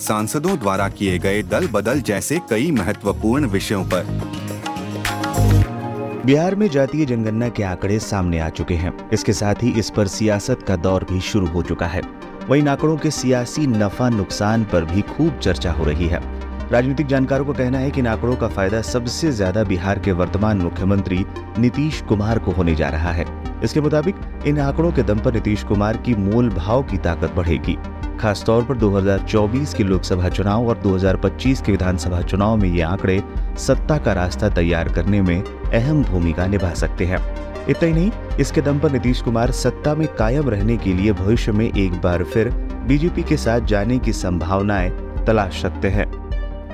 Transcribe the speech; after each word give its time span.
सांसदों 0.00 0.58
द्वारा 0.58 0.88
किए 0.88 1.18
गए 1.18 1.42
दल 1.42 1.66
बदल 1.66 2.00
जैसे 2.00 2.38
कई 2.50 2.70
महत्वपूर्ण 2.70 3.46
विषयों 3.46 3.84
पर। 3.84 4.06
बिहार 6.26 6.54
में 6.54 6.68
जातीय 6.70 7.04
जनगणना 7.06 7.48
के 7.48 7.62
आंकड़े 7.62 7.98
सामने 7.98 8.38
आ 8.38 8.48
चुके 8.48 8.74
हैं। 8.74 8.92
इसके 9.10 9.32
साथ 9.32 9.62
ही 9.62 9.70
इस 9.70 9.90
पर 9.90 10.06
सियासत 10.06 10.62
का 10.62 10.76
दौर 10.76 11.04
भी 11.04 11.20
शुरू 11.20 11.46
हो 11.46 11.62
चुका 11.62 11.86
है। 11.86 12.02
वहीं 12.48 12.66
आंकड़ों 12.68 12.96
के 12.96 13.10
सियासी 13.10 13.66
नफा 13.66 14.08
नुकसान 14.08 14.64
पर 14.64 14.84
भी 14.84 15.02
खूब 15.02 15.38
चर्चा 15.38 15.72
हो 15.72 15.84
रही 15.84 16.06
है। 16.06 16.20
राजनीतिक 16.70 17.06
जानकारों 17.06 17.44
का 17.44 17.52
कहना 17.52 17.78
है 17.78 17.90
कि 17.90 18.00
इन 18.00 18.06
आंकड़ों 18.06 18.36
का 18.36 18.48
फ़ायदा 18.48 18.82
सबसे 18.82 19.30
ज़्यादा 19.32 19.64
बिहार 19.64 19.98
के 19.98 20.12
वर्तमान 20.12 20.58
मुख्यमंत्री 20.58 21.24
नीतीश 21.58 22.00
कुमार 22.08 22.38
को 22.38 22.50
होने 22.50 22.74
जा 22.74 22.88
रहा 22.88 23.12
है। 23.12 23.26
इसके 23.64 23.80
मुताबिक, 23.80 24.16
इन 24.46 24.58
आंकड़ों 24.60 24.92
के 24.92 25.02
दम 25.02 25.18
पर 25.18 25.34
नीतीश 25.34 25.62
कुमार 25.64 25.96
की 25.96 26.14
मूल 26.14 26.48
भाव 26.50 26.82
की 26.82 26.98
ताकत 26.98 27.32
बढ़ेगी। 27.36 27.76
खासतौर 28.20 28.62
पर 28.64 28.76
2024 28.76 29.74
के 29.74 29.84
लोकसभा 29.84 30.28
चुनाव 30.28 30.68
और 30.68 30.78
2025 30.78 31.60
के 31.60 31.72
विधानसभा 31.72 32.20
चुनाव 32.22 32.56
में 32.56 32.68
ये 32.68 32.82
आंकड़े 32.82 33.22
सत्ता 33.58 33.98
का 33.98 34.12
रास्ता 34.12 34.48
तैयार 34.48 34.88
करने 34.88 35.22
में 35.22 35.42
अहम 35.42 36.02
भूमिका 36.04 36.46
निभा 36.46 36.72
सकते 36.74 37.04
हैं। 37.04 37.18
इतना 37.68 37.88
ही 37.88 37.94
नहीं, 37.94 38.10
इसके 38.40 38.60
दम 38.60 38.78
पर 38.78 38.92
नीतीश 38.92 39.20
कुमार 39.22 39.50
सत्ता 39.50 39.94
में 39.94 40.06
कायम 40.08 40.48
रहने 40.48 40.76
के 40.76 40.92
लिए 40.92 41.12
भविष्य 41.12 41.52
में 41.52 41.66
एक 41.66 41.92
बार 41.92 42.24
फिर 42.24 42.50
बीजेपी 42.88 43.22
के 43.22 43.36
साथ 43.36 43.60
जाने 43.60 43.98
की 43.98 44.12
संभावनाएँ 44.12 44.90
तलाश 45.26 45.62
सकते 45.62 45.88
हैं। 45.88 46.06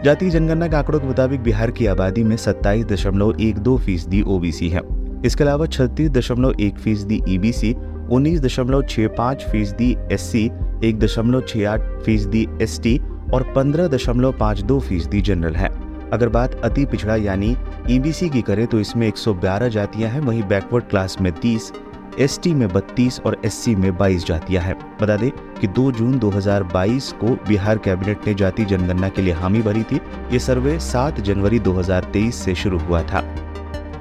जातीय 0.04 0.30
जनगणना 0.30 0.68
के 0.68 0.76
आंकड़ों 0.76 1.00
के 1.00 1.06
मुताबिक 1.06 1.42
बिहार 1.42 1.70
की 1.70 1.86
आबादी 1.86 2.24
में 2.24 2.36
सत्ताईस 2.36 2.84
दशमलव 2.84 3.40
एक 3.40 3.58
दो 3.58 3.78
फ़ीसदी 3.78 4.22
ओबीसी 4.22 4.68
है। 4.68 4.80
इसके 5.24 5.44
अलावा 5.44 5.66
छत्तीस 5.66 6.10
दशमलव 6.10 6.54
एक 6.60 6.78
फ़ीसदी 6.78 7.22
ईबीसी 7.28 7.74
उन्नीस 8.12 8.40
दशमलव 8.40 8.82
छह 8.82 9.06
पाँच 9.08 9.42
फ़ीसदी 9.42 9.96
एस 10.12 10.22
सी 10.22 10.44
एक 10.84 10.98
दशमलव 10.98 11.40
छह 11.40 11.70
आठ 11.70 11.80
फ़ीसदी 12.04 12.46
एस 12.62 12.80
टी 12.82 12.98
और 13.34 13.42
पंद्रह 13.56 13.88
दशमलव 13.88 14.32
पाँच 14.32 14.60
दो 14.62 14.78
फ़ीसदी 14.80 15.20
जनरल 15.20 15.54
है। 15.56 15.68
अगर 16.10 16.28
बात 16.28 16.54
अति 16.64 16.84
पिछड़ा 16.84 17.16
यानी 17.16 17.56
ईबीसी 17.90 18.28
की 18.28 18.42
करें 18.42 18.66
तो 18.66 18.80
इसमें 18.80 19.06
112 19.08 19.68
जातियाँ 19.68 20.10
हैं, 20.10 20.20
वहीं 20.20 20.42
बैकवर्ड 20.42 20.84
क्लास 20.84 21.16
में 21.20 21.30
30 21.32 21.72
एसटी 22.20 22.54
में 22.54 22.66
32 22.68 23.20
और 23.20 23.40
एससी 23.44 23.74
में 23.74 23.90
22 23.98 24.26
जातियाँ 24.26 24.62
हैं। 24.62 24.76
बता 25.02 25.16
दें 25.16 25.30
कि 25.60 25.66
2 25.68 25.90
जून 25.92 26.18
2022 26.18 27.12
को 27.12 27.34
बिहार 27.48 27.78
कैबिनेट 27.78 28.26
ने 28.26 28.34
जाति 28.34 28.64
जनगणना 28.64 29.08
के 29.08 29.22
लिए 29.22 29.34
हामी 29.34 29.62
भरी 29.62 29.82
थी। 29.82 30.00
ये 30.32 30.38
सर्वे 30.38 30.78
7 30.80 31.20
जनवरी 31.20 31.58
2023 31.60 32.44
से 32.44 32.54
शुरू 32.54 32.78
हुआ 32.78 33.02
था। 33.02 33.24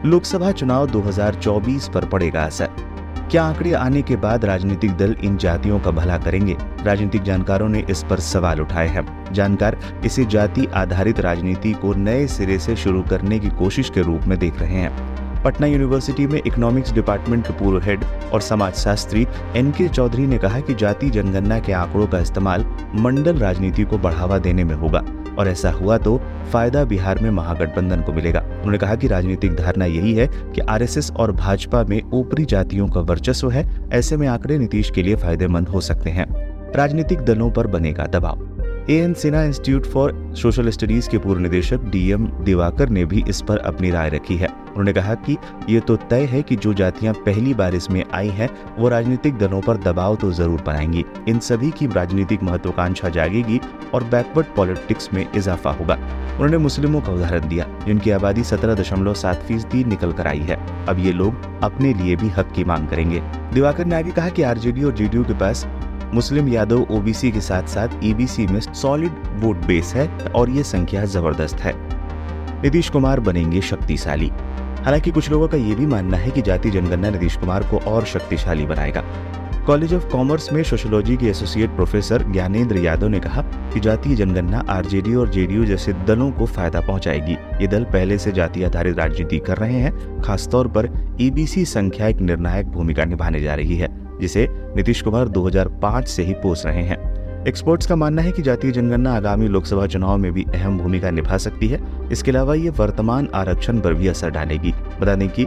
लोकसभा 0.05 0.51
चुनाव 0.51 0.87
2024 0.91 1.87
पर 1.89 2.05
पड़ेगा 2.05 2.43
असर। 2.43 2.92
क्या 3.31 3.43
आंकड़े 3.43 3.73
आने 3.73 4.01
के 4.01 4.15
बाद 4.15 4.45
राजनीतिक 4.45 4.97
दल 4.97 5.15
इन 5.23 5.37
जातियों 5.37 5.79
का 5.79 5.91
भला 5.91 6.17
करेंगे? 6.17 6.57
राजनीतिक 6.83 7.23
जानकारों 7.23 7.69
ने 7.69 7.85
इस 7.89 8.05
पर 8.09 8.19
सवाल 8.19 8.61
उठाए 8.61 8.87
हैं। 8.87 9.33
जानकार 9.33 9.77
इसे 10.05 10.25
जाति 10.25 10.65
आधारित 10.65 11.19
राजनीति 11.19 11.73
को 11.73 11.93
नए 11.93 12.27
सिरे 12.27 12.59
से 12.59 12.75
शुरू 12.75 13.01
करने 13.01 13.39
की 13.39 13.49
कोशिश 13.49 13.89
के 13.89 14.01
रूप 14.01 14.21
में 14.21 14.39
देख 14.39 14.59
रहे 14.59 14.75
हैं। 14.75 15.22
पटना 15.43 15.67
यूनिवर्सिटी 15.67 16.27
में 16.27 16.39
इकोनॉमिक्स 16.47 16.91
डिपार्टमेंट 16.93 17.47
के 17.47 17.53
पूर्व 17.53 17.83
हेड 17.83 18.03
और 18.33 18.41
समाजशास्त्री 18.41 19.25
एन 19.55 19.71
के 19.71 19.87
चौधरी 19.87 20.27
ने 20.27 20.37
कहा 20.37 20.59
कि 20.59 20.73
जाति 20.73 21.09
जनगणना 21.09 21.59
के 21.59 21.73
आंकड़ों 21.73 22.07
का 22.07 22.19
इस्तेमाल 22.19 22.65
मंडल 22.95 23.37
राजनीति 23.37 23.83
को 23.83 23.97
बढ़ावा 23.97 24.37
देने 24.37 24.63
में 24.63 24.75
होगा 24.75 25.03
और 25.39 25.47
ऐसा 25.47 25.71
हुआ 25.71 25.97
तो 25.97 26.17
फ़ायदा 26.51 26.83
बिहार 26.85 27.19
में 27.19 27.29
महागठबंधन 27.29 28.01
को 28.01 28.13
मिलेगा। 28.13 28.39
उन्होंने 28.39 28.77
कहा 28.77 28.95
कि 28.95 29.07
राजनीतिक 29.07 29.55
धारणा 29.55 29.85
यही 29.85 30.13
है 30.13 30.27
कि 30.27 30.61
आरएसएस 30.61 31.11
और 31.11 31.31
भाजपा 31.31 31.83
में 31.83 32.01
ऊपरी 32.03 32.45
जातियों 32.45 32.87
का 32.87 33.01
वर्चस्व 33.01 33.49
है, 33.51 33.67
ऐसे 33.93 34.17
में 34.17 34.27
आंकड़े 34.27 34.57
नीतीश 34.57 34.91
के 34.91 35.03
लिए 35.03 35.15
फ़ायदेमंद 35.15 35.69
हो 35.69 35.81
सकते 35.81 36.09
हैं। 36.09 36.27
राजनीतिक 36.75 37.19
दलों 37.19 37.51
पर 37.51 37.67
बनेगा 37.67 38.05
दबाव। 38.05 38.52
A 38.89 38.95
N 38.95 39.13
Sinha 39.13 39.41
institute 39.43 39.85
for 39.85 40.13
social 40.37 40.69
studies 40.69 41.09
के 41.09 41.17
पूर्व 41.17 41.41
निदेशक 41.41 41.83
डीएम 41.83 42.25
दिवाकर 42.43 42.89
ने 42.89 43.03
भी 43.05 43.23
इस 43.29 43.41
पर 43.41 43.57
अपनी 43.57 43.91
राय 43.91 44.09
रखी 44.09 44.35
है। 44.37 44.47
उन्होंने 44.47 44.93
कहा 44.93 45.13
कि 45.15 45.37
ये 45.69 45.79
तो 45.79 45.95
तय 46.09 46.25
है 46.25 46.41
कि 46.41 46.55
जो 46.55 46.73
जातियाँ 46.73 47.13
पहली 47.15 47.53
बार 47.53 47.75
इसमें 47.75 48.03
आई 48.13 48.29
हैं, 48.29 48.49
वो 48.77 48.89
राजनीतिक 48.89 49.37
दलों 49.37 49.61
पर 49.61 49.77
दबाव 49.77 50.15
तो 50.15 50.31
ज़रूर 50.31 50.61
बनाएँगी। 50.61 51.03
इन 51.27 51.39
सभी 51.39 51.69
की 51.71 51.87
राजनीतिक 51.87 52.43
महत्वाकांक्षा 52.43 53.09
जागेगी 53.09 53.59
और 53.93 54.03
बैकवर्ड 54.03 54.47
पॉलिटिक्स 54.55 55.09
में 55.13 55.25
इजाफा 55.35 55.71
होगा। 55.71 55.95
उन्होंने 56.33 56.57
मुस्लिमों 56.57 57.01
का 57.01 57.11
उदाहरण 57.11 57.47
दिया, 57.49 57.67
जिनकी 57.85 58.11
आबादी 58.11 58.43
सत्रह 58.43 58.75
दशमलव 58.75 59.13
सात 59.13 59.43
फ़ीसदी 59.43 59.83
निकल 59.83 60.11
कर 60.11 60.27
आई 60.27 60.41
है। 60.41 60.57
अब 60.87 60.99
ये 60.99 61.11
लोग 61.11 61.61
अपने 61.63 61.93
लिए 61.93 62.15
भी 62.15 62.29
हक 62.29 62.51
की 62.51 62.63
मांग 62.63 62.87
करेंगे। 62.87 63.21
दिवाकर 63.53 63.85
ने 63.85 63.95
आगे 63.95 64.11
कहा 64.11 64.29
कि 64.29 64.41
आरजेडी 64.41 64.83
और 64.83 64.93
जेडीयू 64.93 65.23
के 65.23 65.33
पास 65.33 65.65
मुस्लिम 66.13 66.47
यादव 66.47 66.81
ओबीसी 66.91 67.31
के 67.31 67.41
साथ 67.41 67.67
साथ 67.67 67.89
ईबीसी 68.03 68.45
में 68.47 68.59
सॉलिड 68.59 69.11
वोट 69.35 69.57
बेस 69.57 69.93
है 69.95 70.07
और 70.27 70.49
ये 70.49 70.63
संख्या 70.63 71.05
ज़बरदस्त 71.05 71.59
है। 71.59 71.73
नीतीश 72.63 72.89
कुमार 72.89 73.19
बनेंगे 73.19 73.61
शक्तिशाली। 73.61 74.27
हालाँकि 74.83 75.11
कुछ 75.11 75.29
लोगों 75.31 75.47
का 75.47 75.57
ये 75.57 75.75
भी 75.75 75.85
मानना 75.85 76.17
है 76.17 76.31
कि 76.31 76.41
जाति 76.41 76.71
जनगणना 76.71 77.09
नीतीश 77.09 77.35
कुमार 77.35 77.63
को 77.63 77.77
और 77.77 78.05
शक्तिशाली 78.05 78.65
बनाएगा। 78.65 79.03
कॉलेज 79.67 79.93
ऑफ़ 79.93 80.07
कॉमर्स 80.07 80.51
में 80.53 80.63
सोशोलॉजी 80.63 81.17
के 81.17 81.25
एसोसिएट 81.25 81.69
प्रोफेसर 81.69 82.23
ज्ञानेंद्र 82.31 82.77
यादव 82.77 83.07
ने 83.07 83.19
कहा 83.19 83.41
कि 83.41 83.79
जातीय 83.79 84.15
जनगणना 84.15 84.63
आरजेडी 84.69 85.15
और 85.15 85.29
जेडीयू 85.29 85.65
जैसे 85.65 85.93
दलों 85.93 86.31
को 86.31 86.45
फ़ायदा 86.45 86.81
पहुंचाएगी। 86.81 87.33
ये 87.33 87.67
दल 87.67 87.83
पहले 87.83 88.17
से 88.17 88.31
जाति 88.31 88.63
आधारित 88.63 88.97
राजनीति 88.97 89.39
कर 89.39 89.57
रहे 89.57 89.79
हैं, 89.79 90.21
खासतौर 90.21 90.67
पर 90.67 90.91
ईबीसी 91.21 91.65
संख्या 91.65 92.07
एक 92.07 92.21
निर्णायक 92.21 92.67
भूमिका 92.67 93.05
निभाने 93.05 93.41
जा 93.41 93.55
रही 93.55 93.77
है। 93.77 94.02
जिसे 94.23 94.47
नीतीश 94.75 95.01
कुमार 95.01 95.27
2005 95.27 96.07
से 96.07 96.23
ही 96.23 96.33
पोस 96.33 96.65
रहे 96.65 96.83
हैं। 96.83 97.01
एक्सपर्ट्स 97.47 97.87
का 97.87 97.95
मानना 97.95 98.21
है 98.21 98.31
कि 98.31 98.41
जातीय 98.41 98.71
जनगणना 98.71 99.13
आगामी 99.13 99.47
लोकसभा 99.47 99.85
चुनाव 99.87 100.17
में 100.17 100.31
भी 100.31 100.45
अहम 100.53 100.77
भूमिका 100.79 101.09
निभा 101.11 101.37
सकती 101.37 101.67
है। 101.67 101.79
इसके 102.11 102.31
अलावा 102.31 102.55
ये 102.55 102.69
वर्तमान 102.69 103.27
आरक्षण 103.35 103.79
पर 103.79 103.93
भी 103.93 104.07
असर 104.07 104.29
डालेगी। 104.29 104.73
बता 105.01 105.15
दें 105.15 105.29
कि 105.29 105.45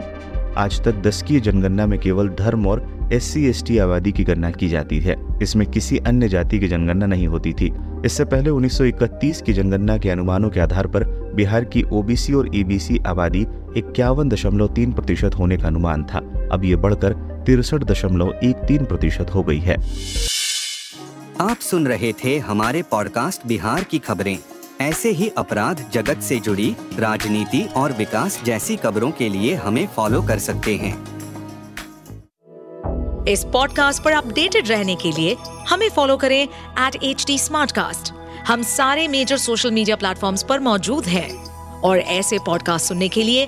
आज 0.57 0.83
तक 0.83 1.01
दस 1.01 1.21
की 1.21 1.39
जनगणना 1.39 1.85
में 1.85 1.99
केवल 1.99 2.29
धर्म 2.29 2.67
और 2.67 2.85
एस 3.13 3.33
सी 3.33 3.77
आबादी 3.77 4.11
की 4.11 4.23
गणना 4.23 4.51
की 4.51 4.67
जाती 4.67 4.99
है। 4.99 5.15
इसमें 5.41 5.69
किसी 5.71 5.97
अन्य 5.97 6.27
जाति 6.27 6.59
की 6.59 6.67
जनगणना 6.67 7.05
नहीं 7.05 7.27
होती 7.27 7.53
थी। 7.53 7.71
इससे 8.05 8.25
पहले 8.25 8.49
1931 8.49 9.41
की 9.41 9.53
जनगणना 9.53 9.97
के 9.97 10.09
अनुमानों 10.09 10.49
के 10.49 10.59
आधार 10.59 10.87
पर 10.87 11.03
बिहार 11.35 11.65
की 11.65 11.83
ओबीसी 11.93 12.33
और 12.33 12.49
ईबीसी 12.55 12.99
आबादी 13.07 13.45
इक्यावन 13.77 14.29
दशमलव 14.29 14.67
तीन 14.67 14.93
प्रतिशत 14.93 15.35
होने 15.35 15.57
का 15.57 15.67
अनुमान 15.67 16.03
था। 16.03 16.19
अब 16.51 16.65
ये 16.65 16.75
बढ़कर 16.75 17.13
तिरसठ 17.47 17.83
दशमलव 17.83 18.39
एक 18.43 18.55
तीन 18.55 18.85
प्रतिशत 18.85 19.29
हो 19.33 19.43
गई 19.43 19.59
है। 19.59 19.75
आप 21.41 21.57
सुन 21.61 21.87
रहे 21.87 22.13
थे 22.13 22.37
हमारे 22.37 22.81
पॉडकास्ट 22.81 23.47
बिहार 23.47 23.83
की 23.83 23.99
खबरें। 23.99 24.37
ऐसे 24.81 25.09
ही 25.09 25.31
अपराध 25.37 25.89
जगत 25.93 26.19
से 26.21 26.39
जुड़ी 26.39 26.75
राजनीति 26.99 27.61
और 27.75 27.91
विकास 27.91 28.43
जैसी 28.43 28.75
खबरों 28.75 29.11
के 29.11 29.29
लिए 29.29 29.53
हमें 29.55 29.87
फॉलो 29.87 30.21
कर 30.21 30.39
सकते 30.39 30.75
हैं। 30.75 30.93
इस 33.25 33.43
पॉडकास्ट 33.43 34.03
पर 34.03 34.11
अपडेटेड 34.11 34.67
रहने 34.67 34.95
के 34.95 35.11
लिए 35.11 35.35
हमें 35.69 35.89
फॉलो 35.89 36.17
करें 36.17 36.43
एट 36.87 37.03
एच 37.03 37.25
डी 37.27 37.37
हम 38.43 38.61
सारे 38.63 39.07
मेजर 39.07 39.37
सोशल 39.37 39.71
मीडिया 39.71 39.95
प्लेटफॉर्म 39.95 40.35
पर 40.49 40.59
मौजूद 40.59 41.05
हैं। 41.05 41.29
और 41.81 41.97
ऐसे 41.97 42.37
पॉडकास्ट 42.45 42.87
सुनने 42.87 43.07
के 43.07 43.23
लिए 43.23 43.47